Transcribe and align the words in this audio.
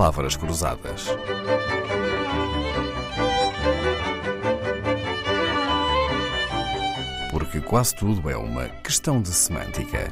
palavras 0.00 0.34
cruzadas. 0.34 1.08
Porque 7.30 7.60
quase 7.60 7.94
tudo 7.96 8.30
é 8.30 8.34
uma 8.34 8.66
questão 8.82 9.20
de 9.20 9.28
semântica. 9.28 10.10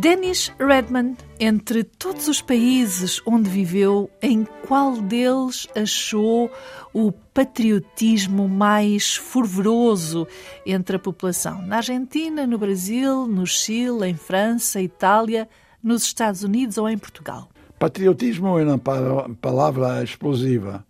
Dennis 0.00 0.50
Redman, 0.58 1.14
entre 1.38 1.84
todos 1.84 2.26
os 2.26 2.40
países 2.40 3.20
onde 3.26 3.50
viveu, 3.50 4.08
em 4.22 4.46
qual 4.66 4.96
deles 4.96 5.68
achou 5.76 6.50
o 6.94 7.12
patriotismo 7.12 8.48
mais 8.48 9.16
fervoroso 9.16 10.26
entre 10.64 10.96
a 10.96 10.98
população? 10.98 11.60
Na 11.66 11.76
Argentina, 11.76 12.46
no 12.46 12.56
Brasil, 12.56 13.26
no 13.26 13.46
Chile, 13.46 14.08
em 14.08 14.14
França, 14.14 14.80
Itália, 14.80 15.46
nos 15.84 16.02
Estados 16.04 16.42
Unidos 16.44 16.78
ou 16.78 16.88
em 16.88 16.96
Portugal? 16.96 17.50
Patriotismo 17.78 18.58
é 18.58 18.64
uma 18.64 18.78
palavra 18.78 20.02
explosiva, 20.02 20.82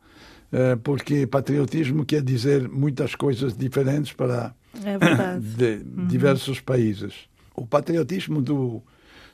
eh, 0.52 0.77
porque 0.85 1.27
patriotismo 1.27 2.05
quer 2.05 2.23
dizer 2.23 2.69
muitas 2.69 3.16
coisas 3.16 3.57
diferentes 3.57 4.13
para 4.13 4.55
é 4.85 4.97
diversos 6.07 6.59
uhum. 6.59 6.65
países. 6.65 7.29
O 7.57 7.66
patriotismo 7.66 8.41
do 8.41 8.80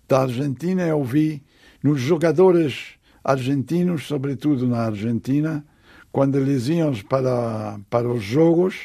da 0.08 0.22
Argentina 0.22 0.82
eu 0.82 1.02
vi 1.02 1.42
nos 1.82 2.00
jogadores 2.00 2.94
argentinos, 3.22 4.06
sobretudo 4.06 4.66
na 4.66 4.86
Argentina, 4.86 5.64
quando 6.12 6.38
eles 6.38 6.68
iam 6.68 6.92
para, 7.08 7.78
para 7.90 8.08
os 8.08 8.22
jogos, 8.22 8.76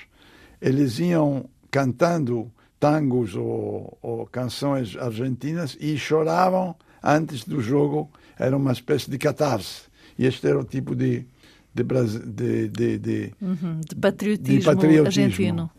eles 0.61 0.99
iam 0.99 1.45
cantando 1.69 2.51
tangos 2.79 3.35
ou, 3.35 3.97
ou 4.01 4.25
canções 4.25 4.97
argentinas 4.97 5.77
e 5.79 5.97
choravam 5.97 6.75
antes 7.03 7.45
do 7.45 7.61
jogo. 7.61 8.09
Era 8.37 8.57
uma 8.57 8.71
espécie 8.71 9.09
de 9.09 9.17
catarse. 9.17 9.83
E 10.17 10.25
este 10.25 10.47
era 10.47 10.59
o 10.59 10.63
tipo 10.63 10.95
de, 10.95 11.25
de, 11.73 11.83
de, 11.83 12.67
de, 12.67 12.97
de, 12.97 13.33
uhum, 13.39 13.79
de 13.87 13.95
patriotismo, 13.95 14.59
de 14.59 14.65
patriotismo 14.65 15.05
argentino. 15.05 15.71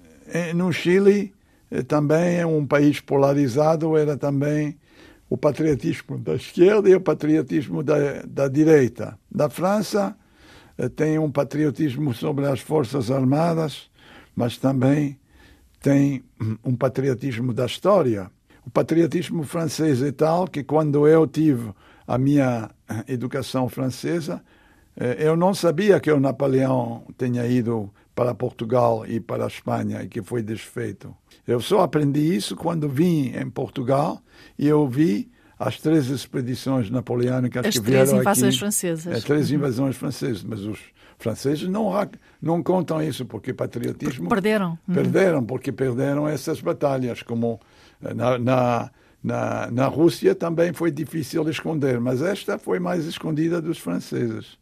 No 0.55 0.73
Chile, 0.73 1.35
eh, 1.70 1.83
também 1.83 2.37
é 2.37 2.47
um 2.47 2.65
país 2.65 3.01
polarizado, 3.01 3.97
era 3.97 4.17
também 4.17 4.77
o 5.33 5.37
patriotismo 5.39 6.19
da 6.19 6.35
esquerda 6.35 6.91
e 6.91 6.95
o 6.95 7.01
patriotismo 7.01 7.83
da, 7.83 8.21
da 8.29 8.49
direita. 8.49 9.19
Da 9.31 9.49
França 9.49 10.15
eh, 10.77 10.91
tem 10.91 11.19
um 11.19 11.31
patriotismo 11.31 12.13
sobre 12.13 12.45
as 12.47 12.61
forças 12.61 13.11
armadas, 13.11 13.91
mas 14.37 14.59
também 14.59 15.19
tem 15.81 16.23
um 16.63 16.77
patriotismo 16.77 17.55
da 17.55 17.65
história. 17.65 18.31
O 18.67 18.69
patriotismo 18.69 19.43
francês 19.43 20.03
é 20.03 20.13
tal 20.13 20.47
que 20.47 20.63
quando 20.63 21.09
eu 21.09 21.27
tive 21.27 21.73
a 22.07 22.19
minha 22.19 22.71
eh, 22.87 23.15
educação 23.15 23.71
francesa, 23.71 24.45
eh, 24.95 25.17
eu 25.19 25.35
não 25.35 25.55
sabia 25.55 25.99
que 25.99 26.13
o 26.13 26.21
Napoleão 26.21 27.05
tinha 27.17 27.47
ido 27.47 27.91
para 28.15 28.35
Portugal 28.35 29.05
e 29.07 29.21
para 29.21 29.45
a 29.45 29.47
Espanha 29.47 30.03
e 30.03 30.09
que 30.09 30.23
foi 30.23 30.43
desfeito. 30.43 31.15
Eu 31.47 31.61
só 31.61 31.81
aprendi 31.81 32.35
isso 32.35 32.55
quando 32.55 32.89
vim 32.89 33.33
em 33.35 33.49
Portugal 33.49 34.21
e 34.59 34.69
eu 34.69 34.87
vi 34.87 35.31
as 35.59 35.79
três 35.79 36.09
expedições 36.09 36.91
napoleônicas 36.91 37.67
as 37.67 37.75
que 37.75 37.81
vieram 37.81 38.03
aqui. 38.03 38.29
As 38.29 38.39
três 38.39 38.43
invasões 38.43 38.59
francesas. 38.59 39.17
As 39.17 39.25
três 39.25 39.51
uhum. 39.51 39.57
invasões 39.57 39.97
francesas, 39.97 40.45
mas 40.45 40.61
os 40.61 40.79
franceses 41.19 41.69
não, 41.69 41.93
não 42.41 42.63
contam 42.63 43.01
isso, 43.01 43.25
porque 43.25 43.55
patriotismo... 43.55 44.29
Perderam. 44.29 44.79
Uhum. 44.87 44.95
Perderam, 44.95 45.45
porque 45.45 45.73
perderam 45.73 46.29
essas 46.29 46.61
batalhas, 46.61 47.23
como 47.23 47.61
eh, 48.05 48.13
na, 48.13 48.39
na, 48.39 48.91
na, 49.23 49.71
na 49.71 49.87
Rússia 49.87 50.35
também 50.35 50.73
foi 50.73 50.91
difícil 50.91 51.48
esconder, 51.48 52.01
mas 52.01 52.20
esta 52.23 52.59
foi 52.59 52.81
mais 52.81 53.07
escondida 53.07 53.63
dos 53.63 53.79
franceses. 53.79 54.59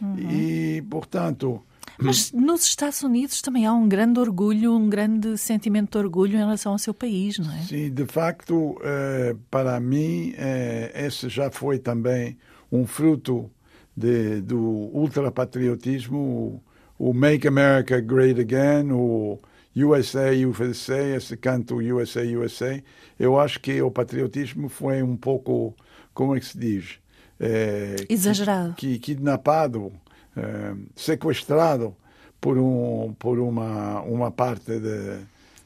Uhum. 0.00 0.16
E, 0.18 0.82
portanto 0.82 1.62
mas 1.98 2.32
nos 2.32 2.64
Estados 2.64 3.02
Unidos 3.02 3.40
também 3.40 3.66
há 3.66 3.72
um 3.72 3.88
grande 3.88 4.20
orgulho, 4.20 4.74
um 4.74 4.88
grande 4.88 5.38
sentimento 5.38 5.92
de 5.92 5.98
orgulho 5.98 6.34
em 6.34 6.38
relação 6.38 6.72
ao 6.72 6.78
seu 6.78 6.92
país, 6.92 7.38
não 7.38 7.52
é? 7.52 7.62
Sim, 7.62 7.90
de 7.90 8.04
facto, 8.04 8.78
eh, 8.82 9.34
para 9.50 9.78
mim, 9.80 10.34
eh, 10.36 10.92
esse 10.94 11.28
já 11.28 11.50
foi 11.50 11.78
também 11.78 12.36
um 12.70 12.86
fruto 12.86 13.50
de, 13.96 14.42
do 14.42 14.60
ultrapatriotismo, 14.60 16.62
o, 16.98 17.14
Make 17.14 17.48
America 17.48 18.00
Great 18.00 18.40
Again, 18.40 18.92
o 18.92 19.38
USA, 19.74 20.30
USA, 20.32 21.16
esse 21.16 21.36
canto 21.36 21.76
USA, 21.76 22.22
USA. 22.22 22.82
Eu 23.18 23.38
acho 23.38 23.60
que 23.60 23.80
o 23.80 23.90
patriotismo 23.90 24.68
foi 24.68 25.02
um 25.02 25.16
pouco, 25.16 25.74
como 26.12 26.36
é 26.36 26.40
que 26.40 26.46
se 26.46 26.58
diz? 26.58 26.98
É, 27.38 27.96
Exagerado. 28.08 28.74
Que, 28.74 28.98
kidnapado 28.98 29.92
eh, 30.36 30.74
sequestrado 30.94 31.96
por, 32.40 32.58
um, 32.58 33.14
por 33.18 33.38
uma, 33.38 34.02
uma 34.02 34.30
parte 34.30 34.78
de, 34.78 35.18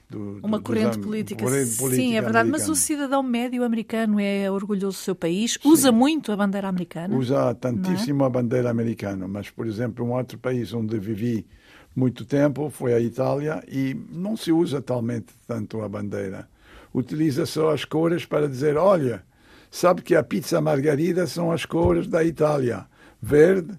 do, 0.09 0.41
uma 0.43 0.59
do, 0.59 0.65
corrente, 0.65 0.99
política. 0.99 1.45
corrente 1.45 1.77
política. 1.77 2.03
Sim, 2.03 2.17
é 2.17 2.21
verdade. 2.21 2.49
Americana. 2.49 2.69
Mas 2.69 2.69
o 2.69 2.75
cidadão 2.75 3.23
médio 3.23 3.65
americano 3.65 4.21
é 4.21 4.51
orgulhoso 4.51 4.99
do 4.99 5.03
seu 5.03 5.15
país, 5.15 5.59
usa 5.65 5.91
Sim. 5.91 5.95
muito 5.95 6.33
a 6.33 6.37
bandeira 6.37 6.69
americana. 6.69 7.17
Usa 7.17 7.55
tantíssimo 7.55 8.23
é? 8.23 8.27
a 8.27 8.31
bandeira 8.31 8.71
americana. 8.71 9.27
Mas, 9.27 9.51
por 9.51 9.67
exemplo, 9.67 10.05
um 10.05 10.13
outro 10.13 10.39
país 10.39 10.73
onde 10.73 10.99
vivi 10.99 11.47
muito 11.95 12.25
tempo 12.25 12.71
foi 12.71 12.95
a 12.95 13.01
Itália 13.01 13.63
e 13.69 13.97
não 14.11 14.37
se 14.37 14.53
usa 14.53 14.81
talmente 14.81 15.35
tanto 15.47 15.83
a 15.83 15.89
bandeira. 15.89 16.49
Utiliza 16.95 17.47
só 17.47 17.73
as 17.73 17.85
cores 17.85 18.25
para 18.25 18.49
dizer: 18.49 18.77
olha, 18.77 19.23
sabe 19.71 20.03
que 20.03 20.15
a 20.15 20.23
pizza 20.23 20.61
margarida 20.61 21.27
são 21.27 21.53
as 21.53 21.65
cores 21.65 22.07
da 22.07 22.25
Itália: 22.25 22.87
verde, 23.21 23.79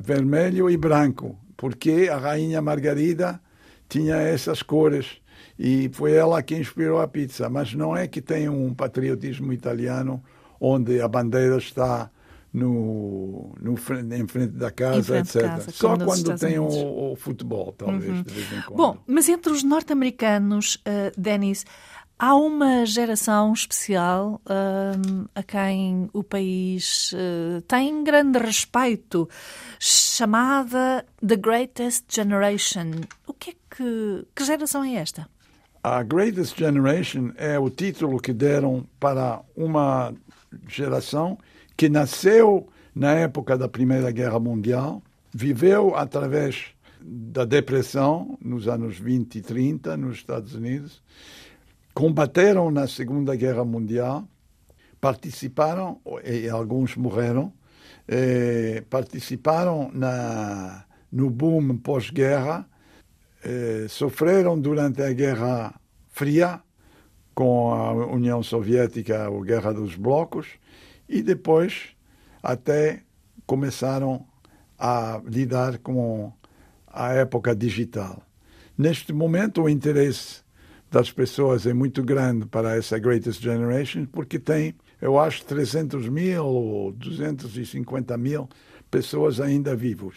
vermelho 0.00 0.70
e 0.70 0.76
branco, 0.76 1.38
porque 1.56 2.08
a 2.10 2.16
rainha 2.16 2.62
Margarida 2.62 3.40
tinha 3.88 4.16
essas 4.16 4.62
cores 4.62 5.20
e 5.58 5.90
foi 5.92 6.12
ela 6.12 6.42
que 6.42 6.56
inspirou 6.56 7.00
a 7.00 7.08
pizza. 7.08 7.48
Mas 7.48 7.74
não 7.74 7.96
é 7.96 8.06
que 8.06 8.20
tem 8.20 8.48
um 8.48 8.72
patriotismo 8.72 9.52
italiano 9.52 10.22
onde 10.60 11.00
a 11.00 11.08
bandeira 11.08 11.58
está 11.58 12.10
no, 12.52 13.54
no 13.60 13.72
em 13.72 14.26
frente 14.26 14.52
da 14.52 14.70
casa, 14.70 15.18
etc. 15.18 15.42
Casa, 15.42 15.70
Só 15.70 15.96
quando 15.96 16.38
tem 16.38 16.58
o, 16.58 17.12
o, 17.12 17.16
futebol, 17.16 17.72
talvez, 17.72 18.10
uhum. 18.10 18.22
de 18.22 18.32
vez 18.32 18.52
em 18.52 18.62
quando. 18.62 18.76
Bom, 18.76 18.98
mas 19.06 19.28
entre 19.28 19.52
os 19.52 19.62
norte-americanos, 19.62 20.76
uh, 20.76 21.18
Denis, 21.18 21.64
Há 22.18 22.36
uma 22.36 22.86
geração 22.86 23.52
especial 23.52 24.40
uh, 24.46 25.28
a 25.34 25.42
quem 25.42 26.08
o 26.12 26.22
país 26.22 27.12
uh, 27.12 27.60
tem 27.62 28.04
grande 28.04 28.38
respeito, 28.38 29.28
chamada 29.78 31.04
The 31.26 31.36
Greatest 31.36 32.04
Generation. 32.08 32.92
O 33.26 33.32
que 33.32 33.50
é 33.50 33.54
que, 33.74 34.26
que 34.34 34.44
geração 34.44 34.84
é 34.84 34.94
esta? 34.94 35.28
A 35.82 36.02
Greatest 36.04 36.56
Generation 36.56 37.32
é 37.36 37.58
o 37.58 37.68
título 37.68 38.20
que 38.20 38.32
deram 38.32 38.86
para 39.00 39.40
uma 39.56 40.14
geração 40.68 41.36
que 41.76 41.88
nasceu 41.88 42.68
na 42.94 43.12
época 43.14 43.58
da 43.58 43.68
Primeira 43.68 44.12
Guerra 44.12 44.38
Mundial, 44.38 45.02
viveu 45.34 45.96
através 45.96 46.66
da 47.00 47.44
depressão 47.44 48.38
nos 48.40 48.68
anos 48.68 48.96
20 48.96 49.36
e 49.36 49.42
30 49.42 49.96
nos 49.96 50.18
Estados 50.18 50.54
Unidos 50.54 51.02
combateram 51.94 52.70
na 52.70 52.86
Segunda 52.86 53.36
Guerra 53.36 53.64
Mundial, 53.64 54.26
participaram, 55.00 56.00
e 56.24 56.48
alguns 56.48 56.96
morreram, 56.96 57.52
eh, 58.08 58.82
participaram 58.88 59.90
na, 59.92 60.84
no 61.10 61.28
boom 61.28 61.76
pós-guerra, 61.78 62.66
eh, 63.44 63.86
sofreram 63.88 64.58
durante 64.58 65.02
a 65.02 65.12
Guerra 65.12 65.74
Fria 66.10 66.62
com 67.34 67.72
a 67.72 67.92
União 67.92 68.42
Soviética, 68.42 69.26
a 69.26 69.44
Guerra 69.44 69.72
dos 69.72 69.96
Blocos, 69.96 70.46
e 71.08 71.22
depois 71.22 71.90
até 72.42 73.02
começaram 73.46 74.26
a 74.78 75.20
lidar 75.26 75.78
com 75.78 76.32
a 76.86 77.12
época 77.12 77.54
digital. 77.54 78.22
Neste 78.76 79.12
momento, 79.12 79.62
o 79.62 79.68
interesse 79.68 80.41
das 80.92 81.10
pessoas 81.10 81.66
é 81.66 81.72
muito 81.72 82.02
grande 82.02 82.44
para 82.44 82.76
essa 82.76 82.98
Greatest 82.98 83.42
Generation, 83.42 84.04
porque 84.04 84.38
tem, 84.38 84.74
eu 85.00 85.18
acho, 85.18 85.42
300 85.46 86.06
mil 86.10 86.44
ou 86.44 86.92
250 86.92 88.14
mil 88.18 88.46
pessoas 88.90 89.40
ainda 89.40 89.74
vivos. 89.74 90.14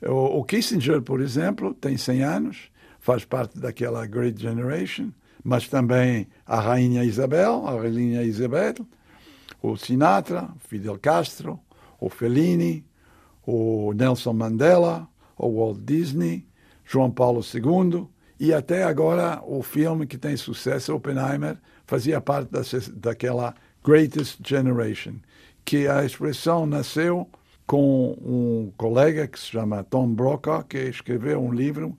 O, 0.00 0.38
o 0.38 0.44
Kissinger, 0.44 1.02
por 1.02 1.20
exemplo, 1.20 1.74
tem 1.74 1.96
100 1.96 2.22
anos, 2.22 2.70
faz 3.00 3.24
parte 3.24 3.58
daquela 3.58 4.06
Great 4.06 4.40
Generation, 4.40 5.10
mas 5.42 5.66
também 5.66 6.28
a 6.46 6.60
Rainha 6.60 7.02
Isabel, 7.02 7.66
a 7.66 7.72
Rainha 7.72 8.22
Isabel, 8.22 8.86
o 9.60 9.76
Sinatra, 9.76 10.48
Fidel 10.68 10.96
Castro, 10.96 11.58
o 11.98 12.08
Fellini, 12.08 12.86
o 13.44 13.92
Nelson 13.92 14.32
Mandela, 14.32 15.08
o 15.36 15.58
Walt 15.58 15.80
Disney, 15.80 16.46
João 16.84 17.10
Paulo 17.10 17.40
II, 17.42 18.06
e 18.44 18.52
até 18.52 18.84
agora 18.84 19.40
o 19.42 19.62
filme 19.62 20.06
que 20.06 20.18
tem 20.18 20.36
sucesso, 20.36 20.94
Oppenheimer, 20.94 21.56
fazia 21.86 22.20
parte 22.20 22.50
da, 22.52 22.60
daquela 22.92 23.54
Greatest 23.82 24.38
Generation, 24.46 25.14
que 25.64 25.88
a 25.88 26.04
expressão 26.04 26.66
nasceu 26.66 27.26
com 27.66 28.10
um 28.20 28.70
colega 28.76 29.26
que 29.26 29.40
se 29.40 29.46
chama 29.46 29.82
Tom 29.82 30.08
Brokaw, 30.08 30.62
que 30.64 30.76
escreveu 30.76 31.42
um 31.42 31.54
livro 31.54 31.96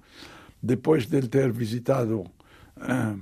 depois 0.62 1.08
de 1.08 1.18
ele 1.18 1.28
ter 1.28 1.52
visitado 1.52 2.20
uh, 2.78 3.20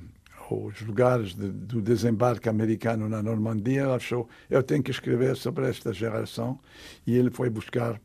os 0.53 0.81
lugares 0.81 1.33
de, 1.33 1.49
do 1.49 1.81
desembarque 1.81 2.49
americano 2.49 3.07
na 3.07 3.23
Normandia, 3.23 3.87
achou 3.95 4.27
eu 4.49 4.61
tenho 4.61 4.83
que 4.83 4.91
escrever 4.91 5.37
sobre 5.37 5.69
esta 5.69 5.93
geração 5.93 6.59
e 7.07 7.15
ele 7.15 7.31
foi 7.31 7.49
buscar 7.49 7.93
uh, 7.93 7.99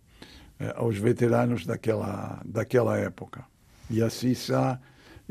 aos 0.76 0.96
veteranos 0.96 1.66
daquela 1.66 2.40
daquela 2.44 2.96
época. 2.96 3.44
E 3.90 4.00
assim 4.00 4.30
está 4.30 4.78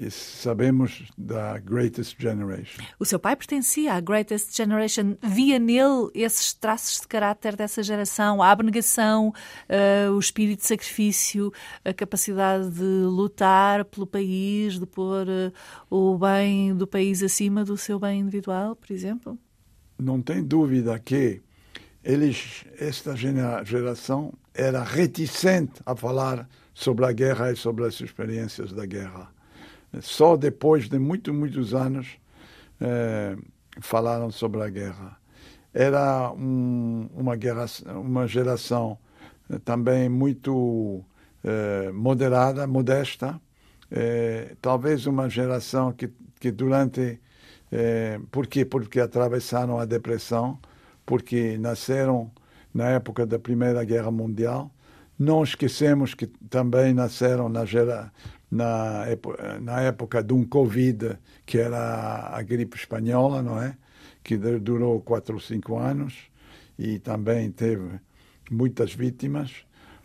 sabemos 0.10 1.12
da 1.18 1.58
Greatest 1.58 2.16
Generation. 2.20 2.84
O 3.00 3.06
seu 3.06 3.20
pai 3.20 3.36
pertencia 3.36 3.94
à 3.94 4.00
Greatest 4.00 4.56
Generation. 4.56 5.18
Via 5.24 5.58
nele 5.58 6.10
esses 6.14 6.54
traços 6.54 7.02
de 7.02 7.08
caráter 7.08 7.56
dessa 7.56 7.82
geração, 7.82 8.42
a 8.42 8.52
abnegação, 8.52 9.30
uh, 9.30 10.12
o 10.12 10.20
espírito 10.20 10.62
de 10.62 10.68
sacrifício, 10.68 11.52
a 11.84 11.94
capacidade 11.94 12.70
de 12.70 12.84
lutar 12.84 13.86
pelo 13.86 14.06
país, 14.06 14.80
de 14.80 14.86
pôr 14.86 15.28
uh, 15.28 15.52
o 15.90 16.18
bem 16.18 16.76
do 16.76 16.86
país 16.86 17.24
acima 17.24 17.66
do 17.66 17.76
seu 17.76 18.00
bem 18.00 18.20
individual, 18.20 18.76
por 18.76 18.92
exemplo? 18.94 19.38
Não 19.98 20.22
tem 20.22 20.44
dúvida 20.44 20.98
que 21.00 21.42
eles, 22.04 22.66
esta 22.80 23.16
geração 23.16 24.32
era 24.54 24.84
reticente 24.84 25.82
a 25.86 25.96
falar 25.96 26.48
sobre 26.74 27.06
a 27.06 27.12
guerra 27.12 27.52
e 27.52 27.56
sobre 27.56 27.86
as 27.86 28.00
experiências 28.00 28.72
da 28.72 28.86
guerra 28.86 29.36
só 30.02 30.36
depois 30.36 30.90
de 30.90 31.00
muitos, 31.00 31.34
muitos 31.34 31.74
anos 31.74 32.18
é, 32.80 33.36
falaram 33.82 34.32
sobre 34.32 34.62
a 34.62 34.70
guerra. 34.70 35.18
Era 35.74 36.32
um, 36.32 37.10
uma, 37.14 37.36
guerra, 37.36 37.66
uma 37.96 38.28
geração 38.28 38.98
eh, 39.50 39.60
também 39.60 40.10
muito 40.10 41.04
é, 41.44 41.92
moderada, 41.92 42.66
modesta, 42.66 43.40
é, 43.92 44.56
talvez 44.62 45.06
uma 45.06 45.30
geração 45.30 45.92
que, 45.94 46.10
que 46.40 46.52
durante. 46.52 47.20
Por 48.32 48.48
quê? 48.48 48.64
Porque 48.64 48.98
atravessaram 48.98 49.78
a 49.78 49.84
depressão, 49.84 50.58
porque 51.06 51.58
nasceram 51.58 52.32
na 52.74 52.90
época 52.92 53.26
da 53.26 53.38
Primeira 53.38 53.84
Guerra 53.84 54.10
Mundial. 54.10 54.72
Não 55.18 55.44
esquecemos 55.44 56.14
que 56.14 56.28
também 56.28 56.94
nasceram 56.94 57.50
na 57.50 57.66
gera, 57.66 58.12
na, 58.52 59.06
na 59.62 59.82
época 59.82 60.24
de 60.24 60.34
um 60.34 60.44
Covid, 60.44 61.18
que 61.46 61.58
era 61.58 62.30
a 62.36 62.42
gripe 62.42 62.78
espanhola, 62.78 63.42
não 63.42 63.62
é? 63.62 63.76
Que 64.24 64.38
durou 64.38 65.02
quatro 65.02 65.36
ou 65.36 65.42
cinco 65.42 65.78
anos 65.78 66.14
e 66.78 67.00
também 67.00 67.50
teve 67.52 68.00
muitas 68.52 68.94
vítimas. 68.94 69.52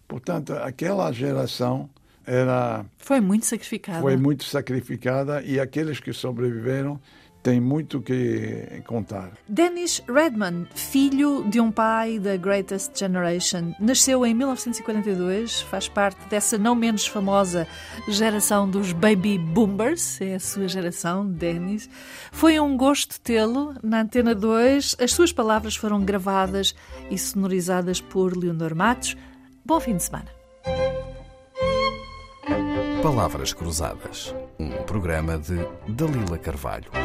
Portanto, 0.09 0.53
aquela 0.55 1.11
geração 1.12 1.91
era 2.26 2.85
foi 2.99 3.20
muito 3.20 3.47
sacrificada. 3.47 4.00
Foi 4.00 4.17
muito 4.17 4.44
sacrificada 4.44 5.43
e 5.43 5.59
aqueles 5.59 6.00
que 6.00 6.12
sobreviveram 6.12 7.00
tem 7.43 7.61
muito 7.61 8.00
que 8.00 8.83
contar. 8.87 9.33
Dennis 9.49 10.03
Redman, 10.09 10.67
filho 10.75 11.44
de 11.49 11.61
um 11.61 11.73
pai 11.73 12.19
da 12.19 12.37
Greatest 12.37 12.99
Generation, 12.99 13.75
nasceu 13.81 14.25
em 14.25 14.33
1942, 14.33 15.62
faz 15.62 15.89
parte 15.89 16.19
dessa 16.29 16.56
não 16.56 16.75
menos 16.75 17.06
famosa 17.06 17.67
geração 18.09 18.69
dos 18.69 18.93
Baby 18.93 19.39
Boomers, 19.39 20.21
é 20.21 20.37
a 20.37 20.41
sua 20.41 20.69
geração, 20.69 21.27
Dennis. 21.27 21.91
Foi 22.31 22.61
um 22.61 22.77
gosto 22.77 23.21
tê-lo 23.21 23.75
na 23.83 24.03
Antena 24.03 24.35
2. 24.35 24.97
As 25.00 25.12
suas 25.12 25.33
palavras 25.33 25.75
foram 25.75 26.05
gravadas 26.05 26.75
e 27.11 27.19
sonorizadas 27.19 28.00
por 28.00 28.37
Leonor 28.37 28.75
Matos. 28.75 29.17
Bom 29.65 29.81
fim 29.81 29.97
de 29.97 30.05
semana. 30.05 30.29
Palavras 33.03 33.53
Cruzadas, 33.53 34.33
um 34.61 34.71
programa 34.85 35.37
de 35.37 35.56
Dalila 35.88 36.38
Carvalho. 36.38 37.01